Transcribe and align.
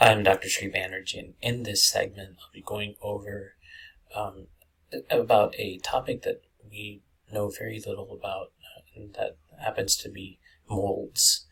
Hi, 0.00 0.12
I'm 0.12 0.22
Dr. 0.22 0.48
Sri 0.48 0.70
Banerjee, 0.70 1.18
and 1.18 1.34
in 1.42 1.64
this 1.64 1.90
segment, 1.90 2.36
I'll 2.40 2.52
be 2.54 2.62
going 2.62 2.94
over 3.02 3.54
um, 4.14 4.46
about 5.10 5.56
a 5.58 5.78
topic 5.78 6.22
that 6.22 6.42
we 6.70 7.02
know 7.32 7.50
very 7.50 7.82
little 7.84 8.12
about, 8.12 8.52
uh, 8.62 8.82
and 8.94 9.14
that 9.14 9.38
happens 9.60 9.96
to 9.96 10.08
be 10.08 10.38
molds. 10.70 11.46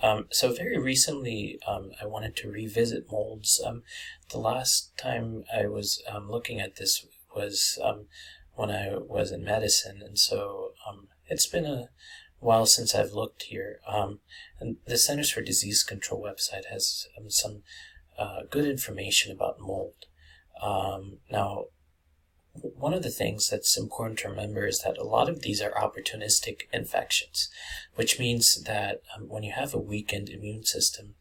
Um, 0.00 0.28
so 0.30 0.52
very 0.52 0.78
recently, 0.78 1.58
um, 1.66 1.90
I 2.00 2.06
wanted 2.06 2.36
to 2.36 2.48
revisit 2.52 3.10
molds. 3.10 3.60
Um, 3.66 3.82
the 4.30 4.38
last 4.38 4.96
time 4.96 5.42
I 5.52 5.66
was 5.66 6.00
um, 6.08 6.30
looking 6.30 6.60
at 6.60 6.76
this 6.76 7.04
was 7.34 7.80
um, 7.82 8.06
when 8.54 8.70
I 8.70 8.90
was 8.96 9.32
in 9.32 9.42
medicine, 9.42 10.02
and 10.06 10.16
so 10.16 10.70
it's 11.28 11.48
been 11.48 11.66
a 11.66 11.88
while 12.40 12.66
since 12.66 12.94
I've 12.94 13.12
looked 13.12 13.44
here. 13.44 13.80
and 14.60 14.76
the 14.86 14.98
Centers 14.98 15.30
for 15.30 15.42
Disease 15.42 15.82
Control 15.82 16.22
website 16.22 16.66
has 16.70 17.06
some 17.28 17.62
uh, 18.18 18.42
good 18.50 18.66
information 18.66 19.32
about 19.32 19.60
mold. 19.60 20.06
now, 21.30 21.66
one 22.76 22.94
of 22.94 23.02
the 23.02 23.10
things 23.10 23.48
that's 23.48 23.78
important 23.78 24.18
to 24.20 24.28
remember 24.28 24.66
is 24.66 24.80
that 24.80 24.98
a 24.98 25.04
lot 25.04 25.28
of 25.28 25.42
these 25.42 25.60
are 25.60 25.70
opportunistic 25.70 26.62
infections, 26.72 27.48
which 27.94 28.18
means 28.18 28.62
that 28.66 29.00
um, 29.14 29.28
when 29.28 29.42
you 29.42 29.52
have 29.52 29.74
a 29.74 29.78
weakened 29.78 30.28
immune 30.28 30.64
system, 30.64 31.14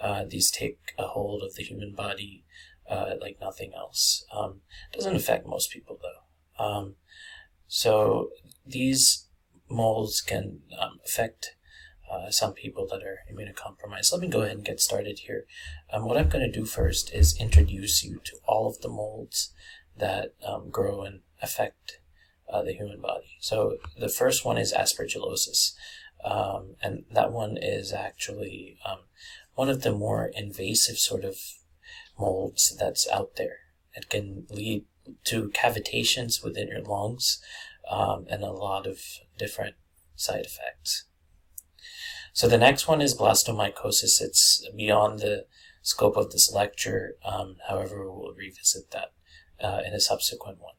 uh, 0.00 0.24
these 0.28 0.50
take 0.50 0.78
a 0.98 1.06
hold 1.08 1.42
of 1.42 1.54
the 1.54 1.62
human 1.62 1.94
body 1.94 2.44
uh, 2.88 3.14
like 3.20 3.38
nothing 3.40 3.72
else. 3.74 4.24
Um, 4.34 4.60
doesn't 4.92 5.16
affect 5.16 5.46
most 5.46 5.70
people 5.70 5.98
though. 6.02 6.64
Um, 6.64 6.94
so 7.68 8.30
these 8.66 9.28
molds 9.72 10.20
can 10.20 10.60
um, 10.78 10.98
affect 11.04 11.56
uh, 12.10 12.30
some 12.30 12.52
people 12.52 12.86
that 12.88 13.02
are 13.02 13.20
immunocompromised. 13.32 14.12
Let 14.12 14.20
me 14.20 14.28
go 14.28 14.42
ahead 14.42 14.56
and 14.56 14.64
get 14.64 14.80
started 14.80 15.20
here. 15.20 15.46
Um, 15.92 16.04
what 16.04 16.18
I'm 16.18 16.28
going 16.28 16.44
to 16.44 16.58
do 16.58 16.66
first 16.66 17.12
is 17.12 17.40
introduce 17.40 18.04
you 18.04 18.20
to 18.24 18.36
all 18.46 18.68
of 18.68 18.80
the 18.80 18.88
molds 18.88 19.52
that 19.96 20.34
um, 20.46 20.68
grow 20.70 21.02
and 21.02 21.20
affect 21.40 21.98
uh, 22.52 22.62
the 22.62 22.74
human 22.74 23.00
body. 23.00 23.36
So 23.40 23.78
the 23.98 24.08
first 24.08 24.44
one 24.44 24.58
is 24.58 24.74
aspergillosis, 24.74 25.72
um, 26.24 26.76
and 26.82 27.04
that 27.12 27.32
one 27.32 27.56
is 27.56 27.92
actually 27.92 28.76
um, 28.84 28.98
one 29.54 29.70
of 29.70 29.82
the 29.82 29.92
more 29.92 30.30
invasive 30.34 30.98
sort 30.98 31.24
of 31.24 31.36
molds 32.18 32.76
that's 32.78 33.08
out 33.10 33.36
there. 33.36 33.58
It 33.94 34.08
can 34.10 34.46
lead 34.50 34.84
to 35.24 35.48
cavitations 35.50 36.44
within 36.44 36.68
your 36.68 36.82
lungs 36.82 37.40
um, 37.90 38.26
and 38.30 38.42
a 38.42 38.50
lot 38.50 38.86
of 38.86 38.98
different 39.38 39.76
side 40.14 40.44
effects. 40.44 41.06
So 42.32 42.48
the 42.48 42.58
next 42.58 42.88
one 42.88 43.02
is 43.02 43.16
blastomycosis. 43.16 44.20
It's 44.20 44.66
beyond 44.74 45.20
the 45.20 45.46
scope 45.82 46.16
of 46.16 46.30
this 46.30 46.50
lecture. 46.52 47.16
Um, 47.24 47.56
however, 47.68 48.10
we'll 48.10 48.34
revisit 48.34 48.90
that 48.92 49.12
uh, 49.62 49.82
in 49.86 49.92
a 49.92 50.00
subsequent 50.00 50.58
one. 50.60 50.74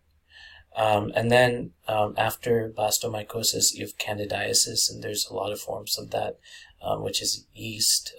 Um, 0.75 1.11
and 1.15 1.31
then 1.31 1.71
um, 1.87 2.15
after 2.17 2.73
blastomycosis, 2.75 3.73
you 3.73 3.85
have 3.85 3.97
candidiasis, 3.97 4.89
and 4.89 5.03
there's 5.03 5.27
a 5.29 5.33
lot 5.33 5.51
of 5.51 5.59
forms 5.59 5.99
of 5.99 6.09
that, 6.11 6.39
um, 6.81 7.03
which 7.03 7.21
is 7.21 7.45
yeast. 7.53 8.15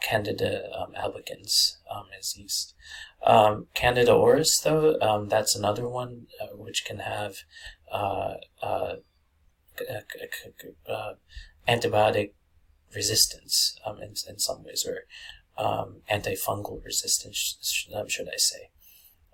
Um, 0.00 0.08
Candida 0.08 0.70
um, 0.78 0.92
albicans 0.92 1.76
um, 1.90 2.06
is 2.18 2.36
yeast. 2.36 2.74
Candida 3.74 4.12
auris, 4.12 4.62
though, 4.62 5.26
that's 5.28 5.54
another 5.54 5.88
one 5.88 6.26
uh, 6.40 6.56
which 6.56 6.84
can 6.84 6.98
have 7.00 7.36
uh, 7.92 8.34
uh, 8.62 8.96
uh 10.88 11.12
antibiotic 11.68 12.32
resistance 12.94 13.78
in, 14.02 14.14
in 14.28 14.38
some 14.38 14.64
ways, 14.64 14.86
or 14.86 15.04
antifungal 16.10 16.84
resistance, 16.84 17.86
should 18.08 18.28
I 18.28 18.36
say. 18.36 18.70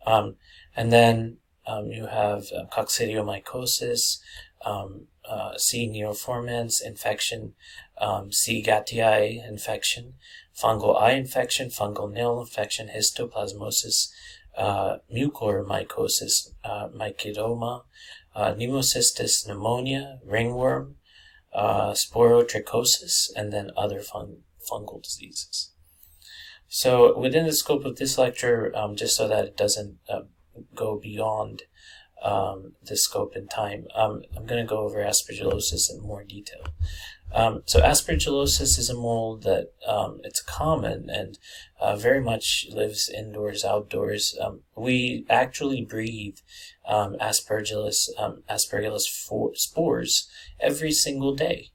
Um, 0.07 0.37
and 0.77 0.93
then 0.93 1.39
um, 1.67 1.87
you 1.91 2.07
have 2.07 2.45
uh, 2.57 2.67
coccidiomycosis, 2.73 4.19
um, 4.67 5.07
uh, 5.29 5.57
C. 5.57 5.89
neoformans 5.89 6.75
infection, 6.85 7.55
um, 7.99 8.33
C. 8.33 8.63
gattii 8.63 9.47
infection, 9.49 10.15
fungal 10.61 11.01
eye 11.01 11.13
infection, 11.13 11.69
fungal 11.69 12.13
nail 12.13 12.41
infection, 12.41 12.89
histoplasmosis, 12.89 14.11
uh, 14.57 14.99
mucormycosis, 15.15 16.51
uh, 16.65 16.89
mycetoma, 16.89 17.85
uh, 18.35 18.53
pneumocystis 18.55 19.47
pneumonia, 19.47 20.19
ringworm, 20.25 20.97
uh, 21.53 21.93
sporotrichosis, 21.93 23.31
and 23.37 23.53
then 23.53 23.71
other 23.77 24.01
fun- 24.01 24.43
fungal 24.71 25.03
diseases. 25.03 25.73
So 26.69 27.17
within 27.17 27.47
the 27.47 27.53
scope 27.53 27.85
of 27.85 27.97
this 27.97 28.19
lecture, 28.19 28.73
um, 28.75 28.97
just 28.97 29.17
so 29.17 29.29
that 29.29 29.45
it 29.45 29.57
doesn't 29.57 29.99
uh, 30.09 30.23
go 30.75 30.99
beyond 30.99 31.63
um, 32.23 32.73
the 32.83 32.97
scope 32.97 33.33
and 33.35 33.51
time, 33.51 33.87
um, 33.95 34.23
I'm 34.37 34.47
going 34.47 34.65
to 34.65 34.69
go 34.69 34.79
over 34.79 34.99
aspergillosis 34.99 35.91
in 35.91 36.01
more 36.01 36.25
detail. 36.25 36.65
Um, 37.33 37.63
so 37.67 37.81
aspergillosis 37.81 38.79
is 38.79 38.89
a 38.89 38.95
mold 38.95 39.43
that 39.43 39.73
um, 39.87 40.21
it's 40.25 40.41
common 40.41 41.11
and 41.11 41.39
uh, 41.81 41.97
very 41.97 42.21
much 42.21 42.67
lives 42.71 43.11
indoors, 43.15 43.65
outdoors. 43.65 44.37
Um, 44.41 44.63
we 44.77 45.27
actually 45.29 45.85
breathe 45.85 46.39
aspergillus 46.89 48.09
aspergillus 48.49 49.03
spores 49.55 50.29
every 50.61 50.93
single 50.93 51.35
day. 51.35 51.71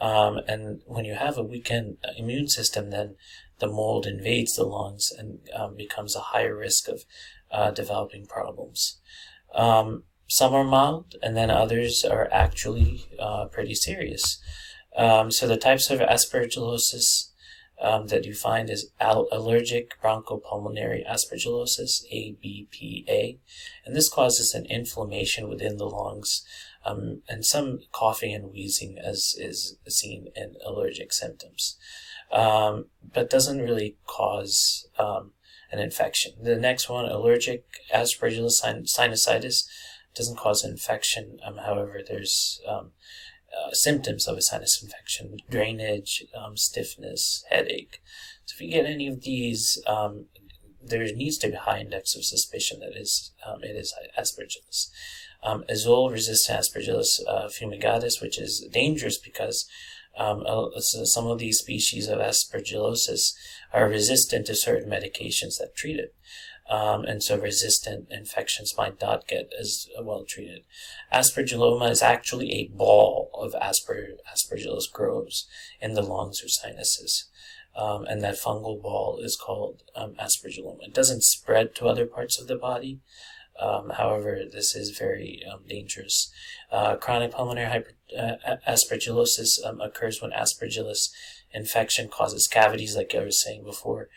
and 0.00 0.82
when 0.86 1.04
you 1.04 1.14
have 1.14 1.38
a 1.38 1.42
weakened 1.44 1.98
immune 2.18 2.48
system, 2.48 2.90
then 2.90 3.16
the 3.58 3.68
mold 3.68 4.06
invades 4.06 4.54
the 4.54 4.64
lungs 4.64 5.12
and 5.16 5.40
um, 5.54 5.76
becomes 5.76 6.14
a 6.14 6.20
higher 6.20 6.56
risk 6.56 6.88
of 6.88 7.04
uh, 7.50 7.70
developing 7.70 8.26
problems. 8.26 8.98
Um, 9.54 10.04
some 10.28 10.54
are 10.54 10.64
mild, 10.64 11.16
and 11.22 11.36
then 11.36 11.50
others 11.50 12.04
are 12.04 12.28
actually 12.30 13.06
uh, 13.18 13.46
pretty 13.46 13.74
serious. 13.74 14.38
Um, 14.96 15.30
so 15.30 15.46
the 15.46 15.56
types 15.56 15.90
of 15.90 16.00
aspergillosis 16.00 17.30
um, 17.80 18.08
that 18.08 18.24
you 18.24 18.34
find 18.34 18.68
is 18.68 18.90
allergic 19.00 20.00
bronchopulmonary 20.02 21.08
aspergillosis, 21.08 22.02
ABPA, 22.12 23.38
and 23.86 23.96
this 23.96 24.08
causes 24.08 24.54
an 24.54 24.66
inflammation 24.66 25.48
within 25.48 25.76
the 25.76 25.86
lungs 25.86 26.44
um, 26.84 27.22
and 27.28 27.44
some 27.44 27.80
coughing 27.92 28.34
and 28.34 28.52
wheezing 28.52 28.98
as 28.98 29.34
is 29.38 29.76
seen 29.88 30.28
in 30.34 30.56
allergic 30.64 31.12
symptoms 31.12 31.76
um, 32.32 32.86
but 33.12 33.30
doesn't 33.30 33.60
really 33.60 33.96
cause 34.06 34.88
um, 34.98 35.32
an 35.70 35.78
infection. 35.78 36.32
The 36.42 36.56
next 36.56 36.88
one, 36.88 37.04
allergic 37.04 37.64
aspergillus 37.94 38.62
sinusitis, 38.62 39.64
doesn't 40.14 40.38
cause 40.38 40.64
an 40.64 40.72
infection. 40.72 41.38
Um, 41.44 41.58
however, 41.58 42.00
there's 42.06 42.60
um, 42.66 42.92
uh, 43.52 43.72
symptoms 43.72 44.26
of 44.26 44.36
a 44.36 44.42
sinus 44.42 44.82
infection, 44.82 45.38
drainage, 45.50 46.24
um, 46.36 46.56
stiffness, 46.56 47.44
headache. 47.50 48.02
So 48.44 48.54
if 48.54 48.60
you 48.60 48.70
get 48.70 48.86
any 48.86 49.08
of 49.08 49.22
these, 49.22 49.82
um, 49.86 50.26
there 50.82 51.04
needs 51.14 51.38
to 51.38 51.48
be 51.48 51.54
a 51.54 51.60
high 51.60 51.80
index 51.80 52.14
of 52.16 52.24
suspicion 52.24 52.80
that 52.80 52.96
is 52.96 53.32
it 53.62 53.76
is 53.76 53.94
aspergillus. 54.18 54.90
Um, 55.42 55.64
azole 55.70 56.10
resistant 56.10 56.60
aspergillus 56.60 57.20
uh, 57.28 57.48
fumigatus, 57.48 58.20
which 58.20 58.38
is 58.38 58.66
dangerous 58.72 59.18
because 59.18 59.68
um, 60.18 60.42
uh, 60.46 60.68
so 60.80 61.04
some 61.04 61.26
of 61.26 61.38
these 61.38 61.58
species 61.58 62.08
of 62.08 62.18
aspergillosis 62.18 63.32
are 63.72 63.88
resistant 63.88 64.46
to 64.46 64.56
certain 64.56 64.90
medications 64.90 65.58
that 65.58 65.76
treat 65.76 65.98
it. 65.98 66.14
Um, 66.68 67.04
and 67.04 67.22
so 67.22 67.38
resistant 67.38 68.08
infections 68.10 68.74
might 68.76 69.00
not 69.00 69.26
get 69.26 69.50
as 69.58 69.88
well 70.02 70.24
treated. 70.28 70.64
Aspergilloma 71.12 71.90
is 71.90 72.02
actually 72.02 72.52
a 72.52 72.76
ball 72.76 73.30
of 73.32 73.54
asper- 73.54 74.18
aspergillus 74.30 74.92
grows 74.92 75.46
in 75.80 75.94
the 75.94 76.02
lungs 76.02 76.42
or 76.44 76.48
sinuses. 76.48 77.30
Um, 77.74 78.04
and 78.04 78.22
that 78.22 78.34
fungal 78.34 78.82
ball 78.82 79.18
is 79.22 79.36
called 79.36 79.82
um, 79.94 80.14
aspergilloma. 80.20 80.88
It 80.88 80.94
doesn't 80.94 81.22
spread 81.22 81.74
to 81.76 81.86
other 81.86 82.06
parts 82.06 82.38
of 82.38 82.48
the 82.48 82.56
body, 82.56 82.98
um, 83.58 83.90
however, 83.90 84.42
this 84.50 84.74
is 84.74 84.96
very 84.96 85.42
um, 85.50 85.60
dangerous. 85.68 86.30
Uh, 86.70 86.96
chronic 86.96 87.32
pulmonary 87.32 87.68
hyper, 87.68 87.92
uh, 88.16 88.56
aspergillosis 88.66 89.64
um, 89.64 89.80
occurs 89.80 90.22
when 90.22 90.30
aspergillus 90.30 91.10
infection 91.52 92.08
causes 92.08 92.46
cavities, 92.46 92.96
like 92.96 93.14
I 93.14 93.24
was 93.24 93.42
saying 93.42 93.64
before. 93.64 94.08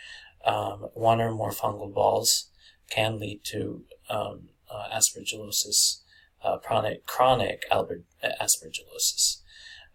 Um, 0.46 0.88
one 0.94 1.22
or 1.22 1.32
more 1.32 1.52
fungal 1.52 1.94
balls 1.94 2.50
can 2.90 3.20
lead 3.20 3.44
to 3.46 3.84
um, 4.10 4.50
uh, 4.70 4.88
aspergillosis, 4.94 6.02
uh, 6.44 6.58
chronic, 6.58 7.06
chronic 7.06 7.64
Albert, 7.72 8.04
aspergillosis. 8.24 9.31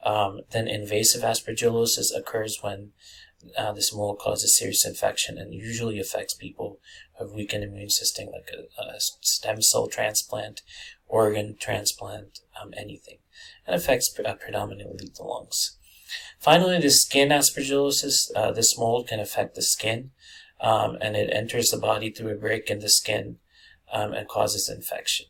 Um, 0.06 0.40
then 0.52 0.68
invasive 0.68 1.22
aspergillosis 1.22 2.16
occurs 2.16 2.58
when 2.62 2.92
uh, 3.58 3.72
this 3.72 3.92
mold 3.92 4.18
causes 4.20 4.56
serious 4.56 4.86
infection 4.86 5.36
and 5.36 5.52
usually 5.52 5.98
affects 5.98 6.34
people 6.34 6.78
who 7.14 7.24
have 7.24 7.34
weakened 7.34 7.64
immune 7.64 7.90
system, 7.90 8.26
like 8.26 8.48
a, 8.56 8.82
a 8.82 9.00
stem 9.22 9.60
cell 9.60 9.88
transplant, 9.88 10.62
organ 11.08 11.56
transplant, 11.58 12.38
um, 12.60 12.70
anything, 12.76 13.18
and 13.66 13.74
affects 13.74 14.08
pre- 14.08 14.24
uh, 14.24 14.34
predominantly 14.34 15.10
the 15.16 15.24
lungs. 15.24 15.76
Finally, 16.38 16.80
the 16.80 16.90
skin 16.90 17.30
aspergillosis. 17.30 18.30
Uh, 18.36 18.52
this 18.52 18.78
mold 18.78 19.08
can 19.08 19.20
affect 19.20 19.54
the 19.54 19.62
skin. 19.62 20.10
um, 20.60 20.96
and 21.00 21.16
it 21.16 21.30
enters 21.32 21.68
the 21.70 21.78
body 21.78 22.10
through 22.10 22.32
a 22.32 22.36
break 22.36 22.70
in 22.70 22.80
the 22.80 22.88
skin 22.88 23.36
um, 23.92 24.12
and 24.12 24.28
causes 24.28 24.70
infection. 24.74 25.26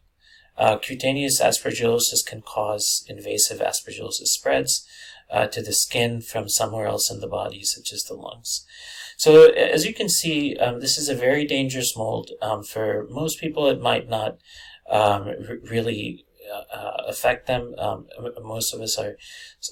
Uh, 0.58 0.78
cutaneous 0.78 1.40
aspergillosis 1.40 2.24
can 2.26 2.42
cause 2.42 3.04
invasive 3.08 3.58
aspergillosis 3.58 4.28
spreads 4.28 4.86
uh, 5.30 5.46
to 5.46 5.62
the 5.62 5.72
skin 5.72 6.20
from 6.20 6.48
somewhere 6.48 6.86
else 6.86 7.10
in 7.10 7.20
the 7.20 7.26
body, 7.26 7.62
such 7.62 7.92
as 7.92 8.02
the 8.04 8.14
lungs. 8.14 8.64
So, 9.16 9.50
as 9.50 9.84
you 9.86 9.94
can 9.94 10.08
see, 10.08 10.56
um, 10.56 10.80
this 10.80 10.98
is 10.98 11.08
a 11.08 11.14
very 11.14 11.46
dangerous 11.46 11.96
mold. 11.96 12.30
Um, 12.42 12.62
for 12.62 13.06
most 13.10 13.40
people, 13.40 13.66
it 13.66 13.80
might 13.80 14.08
not 14.08 14.38
um, 14.90 15.28
r- 15.28 15.58
really 15.70 16.24
uh, 16.52 16.76
uh, 16.76 17.02
affect 17.08 17.46
them. 17.46 17.74
Um, 17.78 18.06
most 18.42 18.74
of 18.74 18.80
us 18.80 18.98
are 18.98 19.16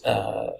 uh, 0.04 0.08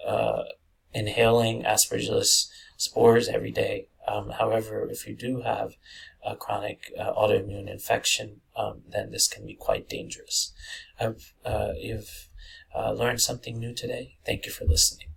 uh, 0.06 0.44
inhaling 0.92 1.64
aspergillus 1.64 2.48
spores 2.76 3.28
every 3.28 3.50
day. 3.50 3.88
Um, 4.06 4.30
however, 4.30 4.88
if 4.90 5.06
you 5.06 5.16
do 5.16 5.42
have 5.42 5.76
a 6.24 6.36
chronic 6.36 6.92
uh, 6.98 7.12
autoimmune 7.12 7.70
infection, 7.70 8.40
um, 8.56 8.82
then 8.88 9.10
this 9.10 9.28
can 9.28 9.46
be 9.46 9.54
quite 9.54 9.88
dangerous. 9.88 10.52
I've, 11.00 11.32
uh, 11.44 11.72
you've 11.76 12.28
uh, 12.74 12.92
learned 12.92 13.20
something 13.20 13.58
new 13.58 13.74
today. 13.74 14.16
Thank 14.24 14.46
you 14.46 14.52
for 14.52 14.64
listening. 14.64 15.08